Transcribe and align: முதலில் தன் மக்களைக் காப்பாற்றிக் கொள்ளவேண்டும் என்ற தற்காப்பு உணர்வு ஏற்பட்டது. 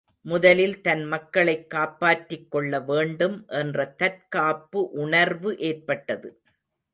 முதலில் 0.25 0.81
தன் 0.81 1.03
மக்களைக் 1.03 1.69
காப்பாற்றிக் 1.69 2.51
கொள்ளவேண்டும் 2.51 3.45
என்ற 3.47 3.85
தற்காப்பு 3.97 4.89
உணர்வு 4.91 5.57
ஏற்பட்டது. 5.59 6.31